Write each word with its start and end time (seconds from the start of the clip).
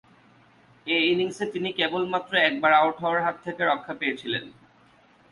এ 0.87 0.97
ইনিংসে 1.11 1.45
তিনি 1.53 1.69
কেবলমাত্র 1.79 2.33
একবার 2.39 2.71
আউট 2.73 2.95
হওয়ার 3.01 3.23
হাত 3.25 3.35
থেকে 3.45 3.61
রক্ষা 3.65 3.93
পেয়েছিলেন। 3.99 4.45